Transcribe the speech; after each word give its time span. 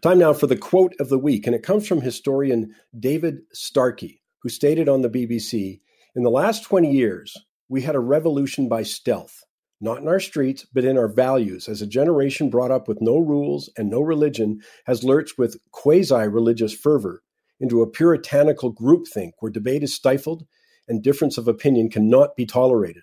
Time 0.00 0.20
now 0.20 0.32
for 0.32 0.46
the 0.46 0.56
quote 0.56 0.94
of 1.00 1.08
the 1.08 1.18
week, 1.18 1.44
and 1.44 1.56
it 1.56 1.64
comes 1.64 1.88
from 1.88 2.00
historian 2.00 2.72
David 3.00 3.40
Starkey, 3.52 4.22
who 4.40 4.48
stated 4.48 4.88
on 4.88 5.02
the 5.02 5.10
BBC 5.10 5.80
In 6.14 6.22
the 6.22 6.30
last 6.30 6.62
20 6.62 6.92
years, 6.92 7.36
we 7.68 7.82
had 7.82 7.96
a 7.96 8.00
revolution 8.00 8.68
by 8.68 8.84
stealth, 8.84 9.42
not 9.80 9.98
in 9.98 10.06
our 10.06 10.20
streets, 10.20 10.64
but 10.72 10.84
in 10.84 10.96
our 10.96 11.08
values, 11.08 11.68
as 11.68 11.82
a 11.82 11.86
generation 11.86 12.48
brought 12.48 12.70
up 12.70 12.86
with 12.86 13.00
no 13.00 13.18
rules 13.18 13.70
and 13.76 13.90
no 13.90 14.00
religion 14.00 14.60
has 14.86 15.02
lurched 15.02 15.36
with 15.36 15.58
quasi 15.72 16.28
religious 16.28 16.72
fervor 16.72 17.24
into 17.58 17.82
a 17.82 17.90
puritanical 17.90 18.72
groupthink 18.72 19.32
where 19.40 19.50
debate 19.50 19.82
is 19.82 19.92
stifled 19.92 20.46
and 20.86 21.02
difference 21.02 21.36
of 21.38 21.48
opinion 21.48 21.90
cannot 21.90 22.36
be 22.36 22.46
tolerated. 22.46 23.02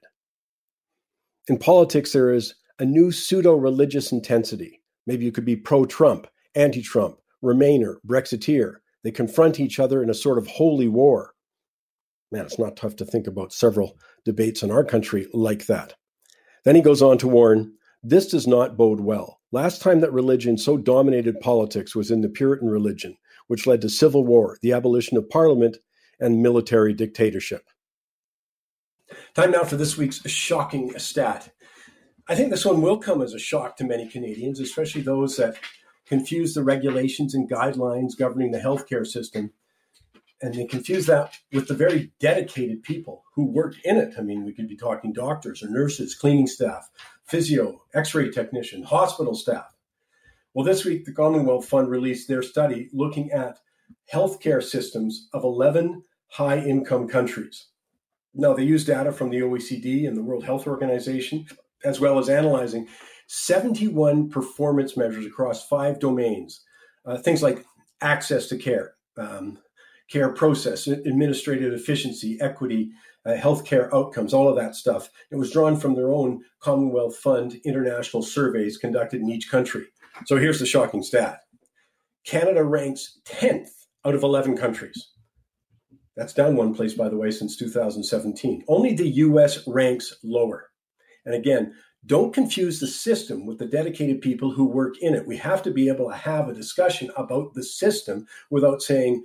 In 1.50 1.58
politics, 1.58 2.14
there 2.14 2.34
is 2.34 2.56
a 2.80 2.86
new 2.86 3.12
pseudo 3.12 3.54
religious 3.54 4.14
intensity. 4.14 4.82
Maybe 5.06 5.26
you 5.26 5.34
could 5.34 5.46
be 5.46 5.58
pro 5.58 5.86
Trump 5.86 6.28
anti 6.56 6.82
Trump, 6.82 7.18
Remainer, 7.44 7.96
Brexiteer. 8.06 8.76
They 9.04 9.12
confront 9.12 9.60
each 9.60 9.80
other 9.80 10.02
in 10.02 10.10
a 10.10 10.16
sort 10.16 10.38
of 10.38 10.48
holy 10.48 10.88
war. 10.88 11.34
Man, 12.32 12.46
it's 12.46 12.60
not 12.60 12.76
tough 12.76 12.96
to 12.98 13.06
think 13.06 13.28
about 13.28 13.54
several 13.54 13.98
debates 14.26 14.64
in 14.64 14.72
our 14.72 14.84
country 14.84 15.28
like 15.34 15.68
that. 15.68 15.94
Then 16.64 16.76
he 16.76 16.82
goes 16.82 17.02
on 17.02 17.18
to 17.20 17.28
warn 17.28 17.74
this 18.02 18.28
does 18.28 18.48
not 18.48 18.78
bode 18.78 19.00
well. 19.00 19.40
Last 19.52 19.82
time 19.82 20.02
that 20.02 20.14
religion 20.14 20.58
so 20.58 20.78
dominated 20.78 21.40
politics 21.40 21.96
was 21.96 22.12
in 22.12 22.22
the 22.22 22.30
Puritan 22.30 22.68
religion, 22.70 23.18
which 23.48 23.66
led 23.66 23.82
to 23.82 23.90
civil 23.90 24.24
war, 24.26 24.58
the 24.62 24.74
abolition 24.74 25.18
of 25.18 25.30
parliament, 25.30 25.78
and 26.20 26.42
military 26.42 26.94
dictatorship. 26.94 27.64
Time 29.34 29.52
now 29.52 29.64
for 29.64 29.76
this 29.76 29.98
week's 29.98 30.28
shocking 30.30 30.98
stat. 30.98 31.52
I 32.28 32.36
think 32.36 32.50
this 32.50 32.66
one 32.66 32.82
will 32.82 32.98
come 32.98 33.22
as 33.22 33.34
a 33.34 33.40
shock 33.40 33.78
to 33.78 33.84
many 33.84 34.10
Canadians, 34.10 34.60
especially 34.60 35.02
those 35.02 35.38
that 35.38 35.58
confuse 36.06 36.54
the 36.54 36.64
regulations 36.64 37.34
and 37.34 37.50
guidelines 37.50 38.18
governing 38.18 38.52
the 38.52 38.60
healthcare 38.60 39.06
system. 39.06 39.52
And 40.42 40.54
they 40.54 40.66
confuse 40.66 41.06
that 41.08 41.34
with 41.52 41.68
the 41.68 41.74
very 41.74 42.12
dedicated 42.20 42.84
people 42.84 43.24
who 43.34 43.46
work 43.46 43.76
in 43.84 43.98
it. 43.98 44.16
I 44.18 44.22
mean, 44.22 44.44
we 44.44 44.54
could 44.54 44.68
be 44.68 44.76
talking 44.76 45.14
doctors 45.14 45.64
or 45.64 45.70
nurses, 45.70 46.14
cleaning 46.14 46.48
staff, 46.48 46.90
physio, 47.24 47.82
x 47.94 48.14
ray 48.14 48.30
technician, 48.30 48.84
hospital 48.84 49.34
staff. 49.34 49.76
Well, 50.54 50.66
this 50.66 50.86
week, 50.86 51.06
the 51.06 51.14
Commonwealth 51.14 51.68
Fund 51.68 51.90
released 51.90 52.28
their 52.28 52.42
study 52.42 52.90
looking 52.94 53.32
at 53.32 53.60
healthcare 54.12 54.64
systems 54.64 55.28
of 55.34 55.44
11 55.44 56.04
high 56.30 56.60
income 56.60 57.08
countries. 57.08 57.68
Now, 58.34 58.54
they 58.54 58.64
use 58.64 58.86
data 58.86 59.12
from 59.12 59.30
the 59.30 59.40
OECD 59.40 60.08
and 60.08 60.16
the 60.16 60.24
World 60.24 60.44
Health 60.44 60.68
Organization, 60.68 61.46
as 61.84 62.00
well 62.00 62.20
as 62.20 62.30
analyzing 62.30 62.88
71 63.28 64.30
performance 64.30 64.96
measures 64.96 65.26
across 65.26 65.68
five 65.68 66.00
domains. 66.00 66.62
Uh, 67.06 67.18
things 67.18 67.42
like 67.44 67.66
access 68.02 68.48
to 68.48 68.58
care, 68.58 68.96
um, 69.18 69.58
care 70.10 70.30
process, 70.30 70.88
administrative 70.88 71.74
efficiency, 71.74 72.38
equity, 72.42 72.92
uh, 73.26 73.34
healthcare 73.34 73.92
outcomes, 73.94 74.34
all 74.34 74.48
of 74.48 74.56
that 74.56 74.76
stuff. 74.76 75.10
It 75.32 75.36
was 75.36 75.52
drawn 75.52 75.76
from 75.78 75.96
their 75.96 76.12
own 76.12 76.44
Commonwealth 76.60 77.18
Fund 77.18 77.60
international 77.66 78.24
surveys 78.24 78.78
conducted 78.78 79.22
in 79.22 79.30
each 79.30 79.50
country. 79.50 79.86
So 80.26 80.38
here's 80.38 80.60
the 80.60 80.66
shocking 80.66 81.04
stat 81.04 81.42
Canada 82.26 82.64
ranks 82.64 83.20
10th 83.26 83.70
out 84.06 84.16
of 84.16 84.24
11 84.24 84.58
countries. 84.58 85.10
That's 86.16 86.34
down 86.34 86.56
one 86.56 86.74
place, 86.74 86.94
by 86.94 87.10
the 87.10 87.18
way, 87.18 87.32
since 87.32 87.58
2017. 87.58 88.64
Only 88.68 88.94
the 88.94 89.10
US 89.10 89.68
ranks 89.68 90.16
lower. 90.24 90.70
And 91.26 91.36
again, 91.36 91.74
don't 92.06 92.34
confuse 92.34 92.80
the 92.80 92.88
system 92.88 93.46
with 93.46 93.58
the 93.58 93.66
dedicated 93.66 94.22
people 94.22 94.52
who 94.52 94.66
work 94.66 94.98
in 95.00 95.16
it. 95.16 95.26
We 95.26 95.38
have 95.38 95.64
to 95.64 95.72
be 95.72 95.90
able 95.90 96.10
to 96.10 96.16
have 96.16 96.48
a 96.48 96.54
discussion 96.54 97.10
about 97.16 97.54
the 97.54 97.64
system 97.64 98.28
without 98.50 98.82
saying, 98.82 99.24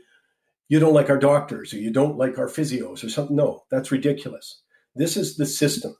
you 0.68 0.78
don't 0.78 0.94
like 0.94 1.10
our 1.10 1.18
doctors 1.18 1.74
or 1.74 1.78
you 1.78 1.90
don't 1.90 2.16
like 2.16 2.38
our 2.38 2.46
physios 2.46 3.04
or 3.04 3.08
something. 3.08 3.36
No, 3.36 3.64
that's 3.70 3.90
ridiculous. 3.90 4.62
This 4.94 5.16
is 5.16 5.36
the 5.36 5.46
system. 5.46 5.96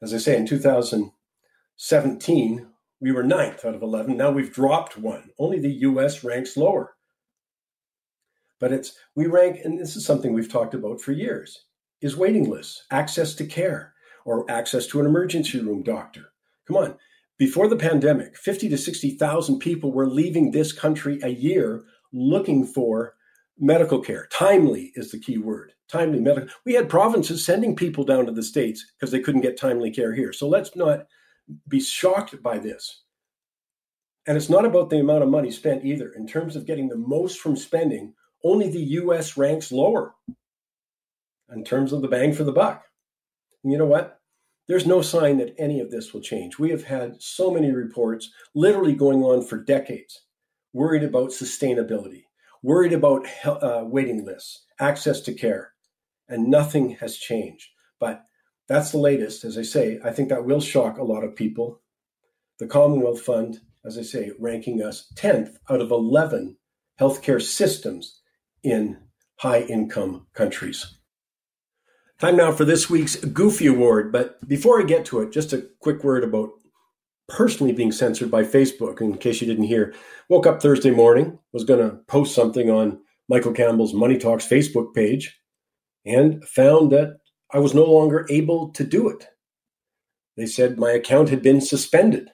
As 0.00 0.14
I 0.14 0.18
say, 0.18 0.36
in 0.36 0.46
2017, 0.46 2.66
we 3.00 3.12
were 3.12 3.24
ninth 3.24 3.64
out 3.64 3.74
of 3.74 3.82
11. 3.82 4.16
Now 4.16 4.30
we've 4.30 4.52
dropped 4.52 4.96
one. 4.96 5.30
Only 5.38 5.58
the 5.58 5.72
US 5.72 6.24
ranks 6.24 6.56
lower. 6.56 6.94
But 8.60 8.72
it's, 8.72 8.94
we 9.16 9.26
rank, 9.26 9.58
and 9.64 9.78
this 9.78 9.96
is 9.96 10.06
something 10.06 10.32
we've 10.32 10.50
talked 10.50 10.74
about 10.74 11.00
for 11.00 11.10
years, 11.10 11.64
is 12.00 12.16
waiting 12.16 12.48
lists, 12.48 12.84
access 12.92 13.34
to 13.34 13.44
care 13.44 13.91
or 14.24 14.50
access 14.50 14.86
to 14.88 15.00
an 15.00 15.06
emergency 15.06 15.60
room 15.60 15.82
doctor. 15.82 16.32
Come 16.66 16.76
on. 16.76 16.96
Before 17.38 17.66
the 17.68 17.76
pandemic, 17.76 18.36
50 18.36 18.68
to 18.68 18.78
60,000 18.78 19.58
people 19.58 19.92
were 19.92 20.06
leaving 20.06 20.50
this 20.50 20.72
country 20.72 21.18
a 21.22 21.28
year 21.28 21.84
looking 22.12 22.66
for 22.66 23.14
medical 23.58 24.00
care. 24.00 24.28
Timely 24.30 24.92
is 24.94 25.10
the 25.10 25.18
key 25.18 25.38
word. 25.38 25.72
Timely 25.88 26.20
medical. 26.20 26.48
We 26.64 26.74
had 26.74 26.88
provinces 26.88 27.44
sending 27.44 27.76
people 27.76 28.04
down 28.04 28.26
to 28.26 28.32
the 28.32 28.42
States 28.42 28.84
because 28.98 29.10
they 29.10 29.20
couldn't 29.20 29.40
get 29.40 29.58
timely 29.58 29.90
care 29.90 30.14
here. 30.14 30.32
So 30.32 30.48
let's 30.48 30.74
not 30.76 31.06
be 31.68 31.80
shocked 31.80 32.40
by 32.42 32.58
this. 32.58 33.02
And 34.26 34.36
it's 34.36 34.48
not 34.48 34.64
about 34.64 34.88
the 34.88 35.00
amount 35.00 35.24
of 35.24 35.28
money 35.28 35.50
spent 35.50 35.84
either. 35.84 36.12
In 36.12 36.26
terms 36.26 36.54
of 36.54 36.66
getting 36.66 36.88
the 36.88 36.96
most 36.96 37.40
from 37.40 37.56
spending, 37.56 38.14
only 38.44 38.70
the 38.70 38.82
US 39.00 39.36
ranks 39.36 39.72
lower 39.72 40.14
in 41.52 41.64
terms 41.64 41.92
of 41.92 42.02
the 42.02 42.08
bang 42.08 42.32
for 42.32 42.44
the 42.44 42.52
buck. 42.52 42.84
And 43.62 43.72
you 43.72 43.78
know 43.78 43.86
what? 43.86 44.20
There's 44.68 44.86
no 44.86 45.02
sign 45.02 45.38
that 45.38 45.54
any 45.58 45.80
of 45.80 45.90
this 45.90 46.12
will 46.12 46.20
change. 46.20 46.58
We 46.58 46.70
have 46.70 46.84
had 46.84 47.20
so 47.20 47.50
many 47.50 47.72
reports 47.72 48.30
literally 48.54 48.94
going 48.94 49.22
on 49.22 49.44
for 49.44 49.62
decades, 49.62 50.22
worried 50.72 51.02
about 51.02 51.30
sustainability, 51.30 52.24
worried 52.62 52.92
about 52.92 53.26
uh, 53.44 53.84
waiting 53.84 54.24
lists, 54.24 54.64
access 54.78 55.20
to 55.22 55.34
care, 55.34 55.72
and 56.28 56.48
nothing 56.48 56.90
has 57.00 57.18
changed. 57.18 57.68
But 57.98 58.24
that's 58.68 58.92
the 58.92 58.98
latest. 58.98 59.44
As 59.44 59.58
I 59.58 59.62
say, 59.62 59.98
I 60.04 60.10
think 60.10 60.28
that 60.28 60.44
will 60.44 60.60
shock 60.60 60.98
a 60.98 61.04
lot 61.04 61.24
of 61.24 61.36
people. 61.36 61.82
The 62.58 62.68
Commonwealth 62.68 63.20
Fund, 63.20 63.60
as 63.84 63.98
I 63.98 64.02
say, 64.02 64.30
ranking 64.38 64.82
us 64.82 65.12
10th 65.16 65.56
out 65.68 65.80
of 65.80 65.90
11 65.90 66.56
healthcare 67.00 67.42
systems 67.42 68.20
in 68.62 68.96
high 69.36 69.62
income 69.62 70.26
countries. 70.34 70.98
Time 72.22 72.36
now 72.36 72.52
for 72.52 72.64
this 72.64 72.88
week's 72.88 73.16
Goofy 73.16 73.66
Award. 73.66 74.12
But 74.12 74.48
before 74.48 74.80
I 74.80 74.84
get 74.84 75.04
to 75.06 75.22
it, 75.22 75.32
just 75.32 75.52
a 75.52 75.66
quick 75.80 76.04
word 76.04 76.22
about 76.22 76.50
personally 77.28 77.72
being 77.72 77.90
censored 77.90 78.30
by 78.30 78.44
Facebook. 78.44 79.00
In 79.00 79.18
case 79.18 79.40
you 79.40 79.46
didn't 79.48 79.64
hear, 79.64 79.92
woke 80.28 80.46
up 80.46 80.62
Thursday 80.62 80.92
morning, 80.92 81.40
was 81.52 81.64
going 81.64 81.80
to 81.80 81.96
post 82.06 82.32
something 82.32 82.70
on 82.70 83.00
Michael 83.28 83.50
Campbell's 83.50 83.92
Money 83.92 84.18
Talks 84.18 84.46
Facebook 84.46 84.94
page, 84.94 85.36
and 86.06 86.44
found 86.44 86.92
that 86.92 87.18
I 87.52 87.58
was 87.58 87.74
no 87.74 87.86
longer 87.86 88.24
able 88.30 88.68
to 88.74 88.84
do 88.84 89.08
it. 89.08 89.26
They 90.36 90.46
said 90.46 90.78
my 90.78 90.92
account 90.92 91.28
had 91.28 91.42
been 91.42 91.60
suspended. 91.60 92.30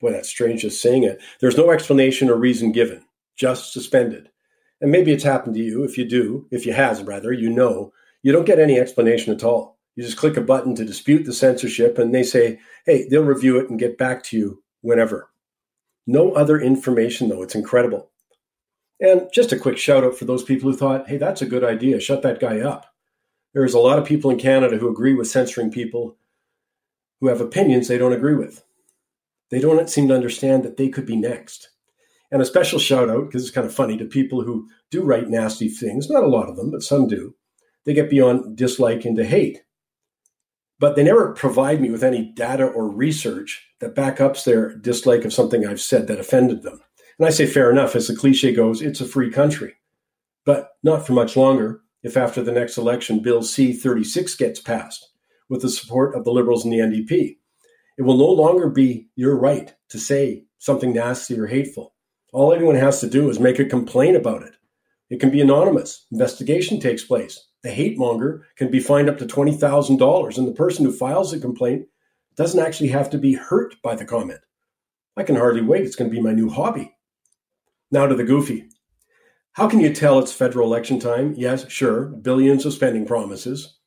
Boy, 0.00 0.12
that's 0.12 0.30
strange 0.30 0.62
just 0.62 0.80
saying 0.80 1.04
it. 1.04 1.20
There's 1.42 1.58
no 1.58 1.72
explanation 1.72 2.30
or 2.30 2.36
reason 2.36 2.72
given, 2.72 3.04
just 3.36 3.74
suspended. 3.74 4.30
And 4.80 4.90
maybe 4.90 5.12
it's 5.12 5.24
happened 5.24 5.56
to 5.56 5.62
you. 5.62 5.84
If 5.84 5.98
you 5.98 6.08
do, 6.08 6.46
if 6.50 6.64
you 6.64 6.72
has 6.72 7.02
rather, 7.02 7.34
you 7.34 7.50
know 7.50 7.92
you 8.22 8.32
don't 8.32 8.46
get 8.46 8.58
any 8.58 8.78
explanation 8.78 9.32
at 9.32 9.44
all. 9.44 9.78
You 9.96 10.04
just 10.04 10.16
click 10.16 10.36
a 10.36 10.40
button 10.40 10.74
to 10.76 10.84
dispute 10.84 11.24
the 11.24 11.32
censorship, 11.32 11.98
and 11.98 12.14
they 12.14 12.22
say, 12.22 12.58
hey, 12.86 13.06
they'll 13.08 13.24
review 13.24 13.58
it 13.58 13.70
and 13.70 13.78
get 13.78 13.98
back 13.98 14.22
to 14.24 14.38
you 14.38 14.62
whenever. 14.82 15.30
No 16.06 16.32
other 16.32 16.60
information, 16.60 17.28
though. 17.28 17.42
It's 17.42 17.54
incredible. 17.54 18.10
And 19.00 19.28
just 19.32 19.52
a 19.52 19.58
quick 19.58 19.78
shout 19.78 20.04
out 20.04 20.16
for 20.16 20.26
those 20.26 20.42
people 20.42 20.70
who 20.70 20.76
thought, 20.76 21.08
hey, 21.08 21.16
that's 21.16 21.42
a 21.42 21.46
good 21.46 21.64
idea. 21.64 22.00
Shut 22.00 22.22
that 22.22 22.40
guy 22.40 22.60
up. 22.60 22.86
There's 23.54 23.74
a 23.74 23.80
lot 23.80 23.98
of 23.98 24.04
people 24.04 24.30
in 24.30 24.38
Canada 24.38 24.76
who 24.76 24.88
agree 24.88 25.14
with 25.14 25.28
censoring 25.28 25.70
people 25.70 26.16
who 27.20 27.28
have 27.28 27.40
opinions 27.40 27.88
they 27.88 27.98
don't 27.98 28.12
agree 28.12 28.34
with. 28.34 28.64
They 29.50 29.60
don't 29.60 29.90
seem 29.90 30.08
to 30.08 30.14
understand 30.14 30.62
that 30.62 30.76
they 30.76 30.88
could 30.88 31.06
be 31.06 31.16
next. 31.16 31.70
And 32.30 32.40
a 32.40 32.44
special 32.44 32.78
shout 32.78 33.10
out, 33.10 33.26
because 33.26 33.42
it's 33.42 33.50
kind 33.50 33.66
of 33.66 33.74
funny, 33.74 33.96
to 33.96 34.04
people 34.04 34.42
who 34.42 34.68
do 34.90 35.02
write 35.02 35.28
nasty 35.28 35.68
things. 35.68 36.08
Not 36.08 36.22
a 36.22 36.28
lot 36.28 36.48
of 36.48 36.56
them, 36.56 36.70
but 36.70 36.82
some 36.82 37.08
do 37.08 37.34
they 37.84 37.94
get 37.94 38.10
beyond 38.10 38.56
dislike 38.56 39.04
into 39.04 39.24
hate. 39.24 39.62
But 40.78 40.96
they 40.96 41.02
never 41.02 41.32
provide 41.32 41.80
me 41.80 41.90
with 41.90 42.02
any 42.02 42.32
data 42.32 42.64
or 42.64 42.88
research 42.88 43.66
that 43.80 43.94
back 43.94 44.20
ups 44.20 44.44
their 44.44 44.76
dislike 44.76 45.24
of 45.24 45.32
something 45.32 45.66
I've 45.66 45.80
said 45.80 46.06
that 46.06 46.18
offended 46.18 46.62
them. 46.62 46.80
And 47.18 47.26
I 47.26 47.30
say, 47.30 47.46
fair 47.46 47.70
enough, 47.70 47.94
as 47.94 48.08
the 48.08 48.16
cliche 48.16 48.54
goes, 48.54 48.80
it's 48.80 49.00
a 49.00 49.06
free 49.06 49.30
country. 49.30 49.74
But 50.46 50.70
not 50.82 51.06
for 51.06 51.12
much 51.12 51.36
longer 51.36 51.82
if 52.02 52.16
after 52.16 52.42
the 52.42 52.52
next 52.52 52.78
election 52.78 53.20
Bill 53.20 53.42
C 53.42 53.74
36 53.74 54.34
gets 54.36 54.60
passed 54.60 55.06
with 55.50 55.62
the 55.62 55.68
support 55.68 56.14
of 56.14 56.24
the 56.24 56.32
Liberals 56.32 56.64
and 56.64 56.72
the 56.72 56.78
NDP. 56.78 57.36
It 57.98 58.02
will 58.02 58.16
no 58.16 58.30
longer 58.30 58.70
be 58.70 59.08
your 59.16 59.36
right 59.36 59.74
to 59.90 59.98
say 59.98 60.44
something 60.56 60.94
nasty 60.94 61.38
or 61.38 61.46
hateful. 61.46 61.94
All 62.32 62.54
anyone 62.54 62.76
has 62.76 63.00
to 63.00 63.10
do 63.10 63.28
is 63.28 63.38
make 63.38 63.58
a 63.58 63.64
complaint 63.66 64.16
about 64.16 64.42
it. 64.42 64.54
It 65.10 65.20
can 65.20 65.30
be 65.30 65.40
anonymous. 65.40 66.06
Investigation 66.10 66.80
takes 66.80 67.04
place. 67.04 67.48
The 67.62 67.70
hate 67.70 67.98
monger 67.98 68.46
can 68.56 68.70
be 68.70 68.80
fined 68.80 69.10
up 69.10 69.18
to 69.18 69.26
$20,000, 69.26 70.38
and 70.38 70.48
the 70.48 70.52
person 70.52 70.84
who 70.84 70.92
files 70.92 71.32
a 71.32 71.40
complaint 71.40 71.86
doesn't 72.36 72.60
actually 72.60 72.88
have 72.88 73.10
to 73.10 73.18
be 73.18 73.34
hurt 73.34 73.74
by 73.82 73.94
the 73.94 74.04
comment. 74.04 74.40
I 75.16 75.24
can 75.24 75.36
hardly 75.36 75.60
wait. 75.60 75.84
It's 75.84 75.96
going 75.96 76.10
to 76.10 76.16
be 76.16 76.22
my 76.22 76.32
new 76.32 76.48
hobby. 76.48 76.96
Now 77.90 78.06
to 78.06 78.14
the 78.14 78.24
goofy. 78.24 78.68
How 79.52 79.68
can 79.68 79.80
you 79.80 79.92
tell 79.92 80.18
it's 80.18 80.32
federal 80.32 80.66
election 80.66 81.00
time? 81.00 81.34
Yes, 81.36 81.68
sure, 81.70 82.04
billions 82.04 82.64
of 82.64 82.72
spending 82.72 83.04
promises. 83.04 83.78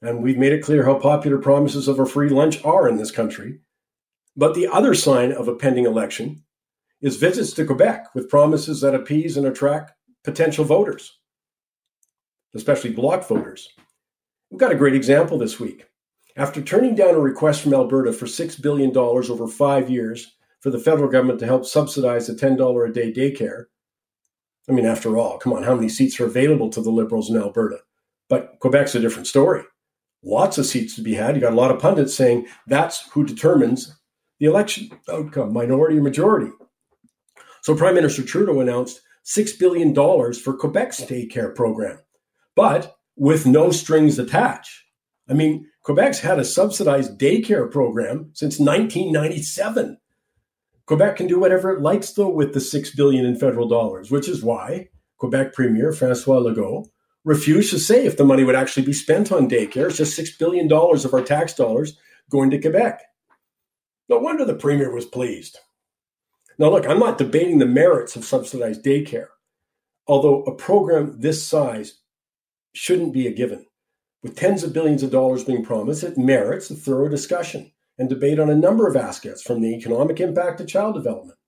And 0.00 0.22
we've 0.22 0.38
made 0.38 0.52
it 0.52 0.62
clear 0.62 0.84
how 0.84 0.98
popular 0.98 1.38
promises 1.38 1.88
of 1.88 1.98
a 1.98 2.06
free 2.06 2.28
lunch 2.28 2.64
are 2.64 2.88
in 2.88 2.96
this 2.96 3.10
country. 3.10 3.60
But 4.36 4.54
the 4.54 4.68
other 4.68 4.94
sign 4.94 5.32
of 5.32 5.48
a 5.48 5.54
pending 5.54 5.86
election 5.86 6.44
is 7.00 7.16
visits 7.16 7.52
to 7.54 7.66
Quebec 7.66 8.14
with 8.14 8.30
promises 8.30 8.80
that 8.80 8.94
appease 8.94 9.36
and 9.36 9.46
attract 9.46 9.92
potential 10.24 10.64
voters, 10.64 11.18
especially 12.54 12.92
bloc 12.92 13.26
voters. 13.26 13.68
We've 14.50 14.60
got 14.60 14.72
a 14.72 14.76
great 14.76 14.94
example 14.94 15.38
this 15.38 15.58
week. 15.58 15.86
After 16.36 16.62
turning 16.62 16.94
down 16.94 17.14
a 17.14 17.20
request 17.20 17.62
from 17.62 17.74
Alberta 17.74 18.12
for 18.12 18.26
$6 18.26 18.62
billion 18.62 18.96
over 18.96 19.48
five 19.48 19.90
years 19.90 20.36
for 20.60 20.70
the 20.70 20.78
federal 20.78 21.10
government 21.10 21.40
to 21.40 21.46
help 21.46 21.66
subsidize 21.66 22.28
a 22.28 22.34
$10 22.34 22.88
a 22.88 22.92
day 22.92 23.12
daycare, 23.12 23.64
I 24.68 24.72
mean, 24.72 24.86
after 24.86 25.18
all, 25.18 25.38
come 25.38 25.52
on, 25.52 25.64
how 25.64 25.74
many 25.74 25.88
seats 25.88 26.20
are 26.20 26.26
available 26.26 26.70
to 26.70 26.80
the 26.80 26.90
Liberals 26.90 27.28
in 27.28 27.36
Alberta? 27.36 27.78
But 28.28 28.58
Quebec's 28.60 28.94
a 28.94 29.00
different 29.00 29.26
story. 29.26 29.64
Lots 30.22 30.56
of 30.56 30.66
seats 30.66 30.94
to 30.96 31.02
be 31.02 31.14
had. 31.14 31.34
You 31.34 31.40
got 31.40 31.52
a 31.52 31.56
lot 31.56 31.72
of 31.72 31.80
pundits 31.80 32.14
saying 32.14 32.46
that's 32.66 33.08
who 33.10 33.26
determines 33.26 33.98
the 34.38 34.46
election 34.46 34.90
outcome, 35.10 35.52
minority 35.52 35.98
or 35.98 36.02
majority. 36.02 36.52
So 37.62 37.76
Prime 37.76 37.94
Minister 37.94 38.22
Trudeau 38.22 38.60
announced 38.60 39.02
$6 39.24 39.58
billion 39.58 39.94
for 39.94 40.56
Quebec's 40.56 41.00
daycare 41.02 41.54
program, 41.54 41.98
but 42.54 42.96
with 43.16 43.46
no 43.46 43.70
strings 43.70 44.18
attached. 44.18 44.84
I 45.28 45.34
mean, 45.34 45.68
Quebec's 45.82 46.20
had 46.20 46.38
a 46.38 46.44
subsidized 46.44 47.18
daycare 47.18 47.70
program 47.70 48.30
since 48.34 48.58
1997. 48.58 49.98
Quebec 50.86 51.16
can 51.16 51.26
do 51.26 51.38
whatever 51.38 51.70
it 51.72 51.80
likes, 51.80 52.12
though, 52.12 52.28
with 52.28 52.54
the 52.54 52.60
six 52.60 52.94
billion 52.94 53.24
in 53.24 53.38
federal 53.38 53.68
dollars, 53.68 54.10
which 54.10 54.28
is 54.28 54.42
why 54.42 54.88
Quebec 55.18 55.54
Premier 55.54 55.92
Francois 55.92 56.40
Legault 56.40 56.88
refused 57.24 57.70
to 57.70 57.78
say 57.78 58.04
if 58.04 58.16
the 58.16 58.24
money 58.24 58.42
would 58.42 58.56
actually 58.56 58.84
be 58.84 58.92
spent 58.92 59.30
on 59.30 59.48
daycare. 59.48 59.86
It's 59.86 59.96
just 59.96 60.16
six 60.16 60.36
billion 60.36 60.68
dollars 60.68 61.04
of 61.04 61.14
our 61.14 61.22
tax 61.22 61.54
dollars 61.54 61.96
going 62.30 62.50
to 62.50 62.60
Quebec. 62.60 63.02
No 64.08 64.18
wonder 64.18 64.44
the 64.44 64.54
Premier 64.54 64.92
was 64.92 65.06
pleased. 65.06 65.58
Now, 66.58 66.70
look, 66.70 66.86
I'm 66.86 66.98
not 66.98 67.18
debating 67.18 67.58
the 67.58 67.66
merits 67.66 68.16
of 68.16 68.24
subsidized 68.24 68.84
daycare, 68.84 69.28
although 70.06 70.42
a 70.42 70.54
program 70.54 71.20
this 71.20 71.46
size 71.46 72.01
shouldn't 72.72 73.12
be 73.12 73.26
a 73.26 73.32
given. 73.32 73.66
With 74.22 74.36
tens 74.36 74.62
of 74.62 74.72
billions 74.72 75.02
of 75.02 75.10
dollars 75.10 75.44
being 75.44 75.64
promised, 75.64 76.04
it 76.04 76.16
merits 76.16 76.70
a 76.70 76.74
thorough 76.74 77.08
discussion 77.08 77.72
and 77.98 78.08
debate 78.08 78.38
on 78.38 78.48
a 78.48 78.54
number 78.56 78.86
of 78.86 78.96
aspects, 78.96 79.42
from 79.42 79.60
the 79.60 79.74
economic 79.74 80.20
impact 80.20 80.58
to 80.58 80.64
child 80.64 80.94
development. 80.94 81.38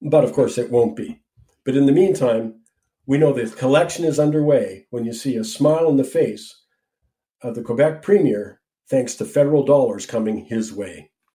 But 0.00 0.24
of 0.24 0.32
course, 0.32 0.58
it 0.58 0.70
won't 0.70 0.96
be. 0.96 1.22
But 1.64 1.76
in 1.76 1.86
the 1.86 1.92
meantime, 1.92 2.62
we 3.06 3.18
know 3.18 3.32
the 3.32 3.48
collection 3.48 4.04
is 4.04 4.18
underway 4.18 4.86
when 4.90 5.04
you 5.04 5.12
see 5.12 5.36
a 5.36 5.44
smile 5.44 5.86
on 5.86 5.96
the 5.96 6.04
face 6.04 6.62
of 7.40 7.54
the 7.54 7.62
Quebec 7.62 8.02
Premier 8.02 8.60
thanks 8.88 9.14
to 9.16 9.24
federal 9.24 9.64
dollars 9.64 10.06
coming 10.06 10.44
his 10.44 10.72
way. 10.72 11.11